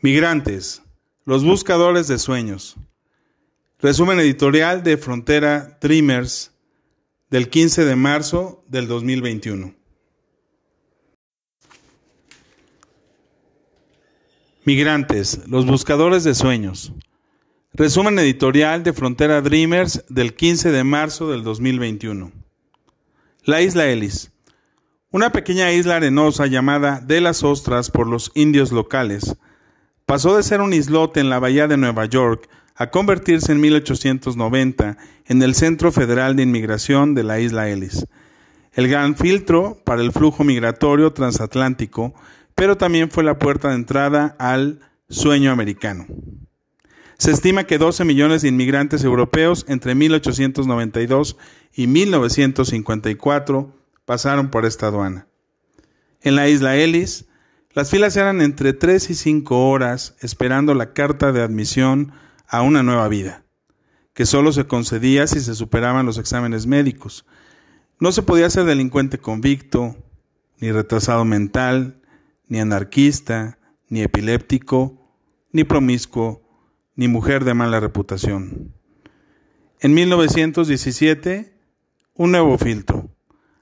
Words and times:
Migrantes, 0.00 0.80
los 1.24 1.44
buscadores 1.44 2.06
de 2.06 2.20
sueños. 2.20 2.76
Resumen 3.80 4.20
editorial 4.20 4.84
de 4.84 4.96
Frontera 4.96 5.76
Dreamers 5.80 6.52
del 7.30 7.48
15 7.48 7.84
de 7.84 7.96
marzo 7.96 8.64
del 8.68 8.86
2021. 8.86 9.74
Migrantes, 14.64 15.40
los 15.48 15.66
buscadores 15.66 16.22
de 16.22 16.36
sueños. 16.36 16.92
Resumen 17.72 18.20
editorial 18.20 18.84
de 18.84 18.92
Frontera 18.92 19.40
Dreamers 19.42 20.04
del 20.08 20.36
15 20.36 20.70
de 20.70 20.84
marzo 20.84 21.28
del 21.28 21.42
2021. 21.42 22.30
La 23.42 23.62
isla 23.62 23.88
Ellis. 23.88 24.30
Una 25.10 25.32
pequeña 25.32 25.72
isla 25.72 25.96
arenosa 25.96 26.46
llamada 26.46 27.00
de 27.00 27.20
las 27.20 27.42
Ostras 27.42 27.90
por 27.90 28.06
los 28.06 28.30
indios 28.36 28.70
locales 28.70 29.36
pasó 30.08 30.34
de 30.34 30.42
ser 30.42 30.62
un 30.62 30.72
islote 30.72 31.20
en 31.20 31.28
la 31.28 31.38
bahía 31.38 31.68
de 31.68 31.76
Nueva 31.76 32.06
York 32.06 32.48
a 32.76 32.90
convertirse 32.90 33.52
en 33.52 33.60
1890 33.60 34.96
en 35.26 35.42
el 35.42 35.54
Centro 35.54 35.92
Federal 35.92 36.34
de 36.34 36.44
Inmigración 36.44 37.14
de 37.14 37.24
la 37.24 37.40
isla 37.40 37.68
Ellis, 37.68 38.06
el 38.72 38.88
gran 38.88 39.16
filtro 39.16 39.82
para 39.84 40.00
el 40.00 40.10
flujo 40.12 40.44
migratorio 40.44 41.12
transatlántico, 41.12 42.14
pero 42.54 42.78
también 42.78 43.10
fue 43.10 43.22
la 43.22 43.38
puerta 43.38 43.68
de 43.68 43.74
entrada 43.74 44.34
al 44.38 44.80
sueño 45.10 45.52
americano. 45.52 46.06
Se 47.18 47.30
estima 47.30 47.64
que 47.64 47.76
12 47.76 48.06
millones 48.06 48.40
de 48.40 48.48
inmigrantes 48.48 49.04
europeos 49.04 49.66
entre 49.68 49.94
1892 49.94 51.36
y 51.74 51.86
1954 51.86 53.74
pasaron 54.06 54.48
por 54.48 54.64
esta 54.64 54.86
aduana. 54.86 55.26
En 56.22 56.34
la 56.34 56.48
isla 56.48 56.76
Ellis, 56.76 57.26
las 57.74 57.90
filas 57.90 58.16
eran 58.16 58.40
entre 58.40 58.72
3 58.72 59.10
y 59.10 59.14
5 59.14 59.68
horas 59.68 60.16
esperando 60.20 60.74
la 60.74 60.92
carta 60.92 61.32
de 61.32 61.42
admisión 61.42 62.12
a 62.48 62.62
una 62.62 62.82
nueva 62.82 63.08
vida, 63.08 63.44
que 64.14 64.26
solo 64.26 64.52
se 64.52 64.66
concedía 64.66 65.26
si 65.26 65.40
se 65.40 65.54
superaban 65.54 66.06
los 66.06 66.18
exámenes 66.18 66.66
médicos. 66.66 67.26
No 68.00 68.10
se 68.10 68.22
podía 68.22 68.48
ser 68.48 68.64
delincuente 68.64 69.18
convicto, 69.18 69.96
ni 70.58 70.72
retrasado 70.72 71.24
mental, 71.24 72.00
ni 72.48 72.58
anarquista, 72.58 73.58
ni 73.88 74.02
epiléptico, 74.02 75.14
ni 75.52 75.64
promiscuo, 75.64 76.42
ni 76.96 77.06
mujer 77.06 77.44
de 77.44 77.54
mala 77.54 77.80
reputación. 77.80 78.74
En 79.80 79.94
1917, 79.94 81.54
un 82.14 82.32
nuevo 82.32 82.58
filtro. 82.58 83.14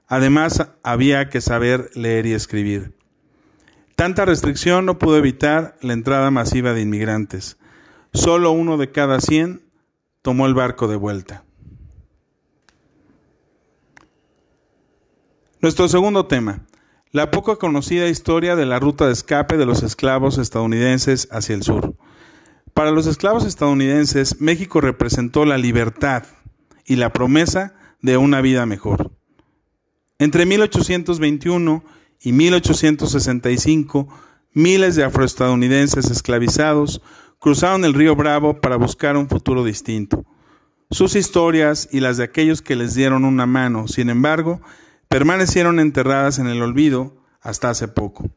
Además, 0.07 0.71
había 0.81 1.29
que 1.29 1.41
saber 1.41 1.91
leer 1.93 2.25
y 2.25 2.33
escribir. 2.33 2.96
Tanta 3.97 4.25
restricción 4.25 4.85
no 4.85 4.99
pudo 4.99 5.17
evitar 5.17 5.75
la 5.81 5.93
entrada 5.93 6.29
masiva 6.29 6.73
de 6.73 6.81
inmigrantes. 6.81 7.57
Solo 8.13 8.51
uno 8.51 8.77
de 8.77 8.91
cada 8.91 9.19
cien 9.19 9.63
tomó 10.21 10.45
el 10.45 10.53
barco 10.53 10.87
de 10.87 10.95
vuelta. 10.95 11.45
Nuestro 15.61 15.87
segundo 15.87 16.27
tema, 16.27 16.67
la 17.11 17.31
poco 17.31 17.57
conocida 17.57 18.07
historia 18.07 18.55
de 18.55 18.67
la 18.67 18.77
ruta 18.77 19.07
de 19.07 19.13
escape 19.13 19.57
de 19.57 19.65
los 19.65 19.81
esclavos 19.81 20.37
estadounidenses 20.37 21.27
hacia 21.31 21.55
el 21.55 21.63
sur. 21.63 21.95
Para 22.75 22.91
los 22.91 23.07
esclavos 23.07 23.45
estadounidenses, 23.45 24.39
México 24.39 24.79
representó 24.79 25.43
la 25.43 25.57
libertad 25.57 26.23
y 26.85 26.97
la 26.97 27.11
promesa 27.11 27.73
de 28.03 28.17
una 28.17 28.41
vida 28.41 28.67
mejor. 28.67 29.11
Entre 30.19 30.45
1821 30.45 31.83
y 32.21 32.31
1865, 32.31 34.07
miles 34.53 34.95
de 34.95 35.03
afroestadounidenses 35.03 36.09
esclavizados 36.09 37.01
cruzaron 37.39 37.85
el 37.85 37.93
río 37.93 38.15
Bravo 38.15 38.59
para 38.59 38.75
buscar 38.75 39.17
un 39.17 39.29
futuro 39.29 39.63
distinto. 39.63 40.25
Sus 40.89 41.15
historias 41.15 41.89
y 41.91 41.99
las 41.99 42.17
de 42.17 42.23
aquellos 42.23 42.61
que 42.61 42.75
les 42.75 42.95
dieron 42.95 43.25
una 43.25 43.45
mano, 43.45 43.87
sin 43.87 44.09
embargo, 44.09 44.61
permanecieron 45.09 45.79
enterradas 45.79 46.39
en 46.39 46.47
el 46.47 46.61
olvido 46.61 47.23
hasta 47.41 47.69
hace 47.69 47.87
poco. 47.87 48.29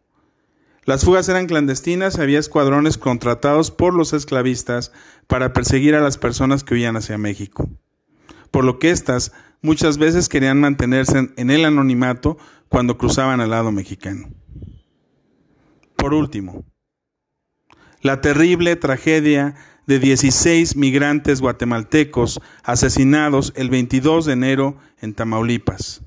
Las 0.84 1.04
fugas 1.04 1.28
eran 1.28 1.46
clandestinas, 1.46 2.18
había 2.18 2.38
escuadrones 2.38 2.98
contratados 2.98 3.70
por 3.70 3.94
los 3.94 4.12
esclavistas 4.12 4.92
para 5.26 5.52
perseguir 5.52 5.94
a 5.94 6.00
las 6.00 6.18
personas 6.18 6.64
que 6.64 6.74
huían 6.74 6.96
hacia 6.96 7.18
México. 7.18 7.68
Por 8.50 8.64
lo 8.64 8.78
que 8.78 8.90
éstas 8.90 9.32
muchas 9.62 9.98
veces 9.98 10.28
querían 10.28 10.60
mantenerse 10.60 11.30
en 11.36 11.50
el 11.50 11.64
anonimato 11.64 12.38
cuando 12.70 12.96
cruzaban 12.96 13.40
al 13.40 13.50
lado 13.50 13.72
mexicano. 13.72 14.30
Por 15.96 16.14
último, 16.14 16.64
la 18.00 18.20
terrible 18.20 18.76
tragedia 18.76 19.56
de 19.86 19.98
16 19.98 20.76
migrantes 20.76 21.40
guatemaltecos 21.40 22.40
asesinados 22.62 23.52
el 23.56 23.70
22 23.70 24.24
de 24.24 24.32
enero 24.32 24.78
en 25.00 25.14
Tamaulipas. 25.14 26.02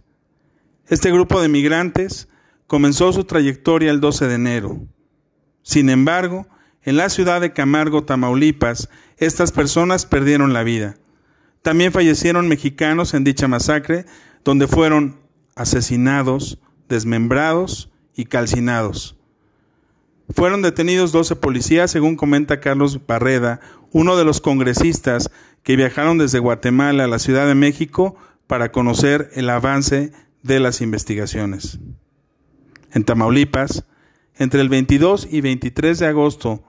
Este 0.88 1.12
grupo 1.12 1.42
de 1.42 1.50
migrantes 1.50 2.30
comenzó 2.66 3.12
su 3.12 3.26
trayectoria 3.26 3.92
el 3.92 4.00
12 4.00 4.28
de 4.28 4.36
enero. 4.36 4.88
Sin 5.64 5.90
embargo, 5.90 6.48
en 6.82 6.96
la 6.96 7.10
ciudad 7.10 7.42
de 7.42 7.52
Camargo, 7.52 8.06
Tamaulipas, 8.06 8.90
estas 9.18 9.52
personas 9.52 10.06
perdieron 10.06 10.54
la 10.54 10.64
vida. 10.64 10.96
También 11.62 11.92
fallecieron 11.92 12.48
mexicanos 12.48 13.14
en 13.14 13.26
dicha 13.26 13.50
masacre, 13.50 14.06
donde 14.46 14.68
fueron 14.68 15.23
asesinados, 15.56 16.60
desmembrados 16.90 17.90
y 18.16 18.26
calcinados. 18.26 19.16
Fueron 20.30 20.62
detenidos 20.62 21.12
12 21.12 21.36
policías, 21.36 21.92
según 21.92 22.16
comenta 22.16 22.60
Carlos 22.60 23.06
Barreda, 23.06 23.60
uno 23.92 24.18
de 24.18 24.26
los 24.26 24.42
congresistas 24.42 25.30
que 25.64 25.76
viajaron 25.76 26.18
desde 26.18 26.40
Guatemala 26.40 27.04
a 27.04 27.08
la 27.08 27.20
Ciudad 27.20 27.48
de 27.48 27.56
México 27.56 28.16
para 28.48 28.72
conocer 28.72 29.30
el 29.34 29.50
avance 29.50 30.12
de 30.42 30.60
las 30.60 30.82
investigaciones. 30.82 31.80
En 32.92 33.04
Tamaulipas, 33.04 33.86
entre 34.36 34.62
el 34.62 34.70
22 34.70 35.28
y 35.32 35.42
23 35.42 36.00
de 36.00 36.08
agosto 36.08 36.64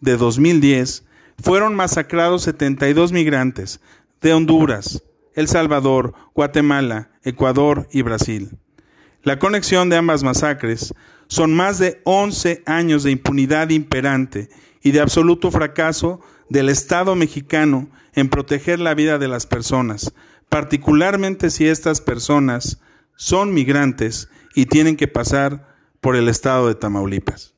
de 0.00 0.16
2010, 0.16 1.04
fueron 1.42 1.74
masacrados 1.74 2.42
72 2.42 3.12
migrantes 3.12 3.80
de 4.20 4.32
Honduras, 4.32 5.02
El 5.38 5.46
Salvador, 5.46 6.14
Guatemala, 6.34 7.12
Ecuador 7.22 7.86
y 7.92 8.02
Brasil. 8.02 8.58
La 9.22 9.38
conexión 9.38 9.88
de 9.88 9.96
ambas 9.96 10.24
masacres 10.24 10.92
son 11.28 11.54
más 11.54 11.78
de 11.78 12.00
11 12.02 12.64
años 12.66 13.04
de 13.04 13.12
impunidad 13.12 13.70
imperante 13.70 14.48
y 14.82 14.90
de 14.90 14.98
absoluto 14.98 15.52
fracaso 15.52 16.20
del 16.48 16.68
Estado 16.68 17.14
mexicano 17.14 17.88
en 18.14 18.30
proteger 18.30 18.80
la 18.80 18.94
vida 18.94 19.18
de 19.18 19.28
las 19.28 19.46
personas, 19.46 20.12
particularmente 20.48 21.50
si 21.50 21.68
estas 21.68 22.00
personas 22.00 22.80
son 23.14 23.54
migrantes 23.54 24.28
y 24.56 24.66
tienen 24.66 24.96
que 24.96 25.06
pasar 25.06 25.68
por 26.00 26.16
el 26.16 26.28
estado 26.28 26.66
de 26.66 26.74
Tamaulipas. 26.74 27.54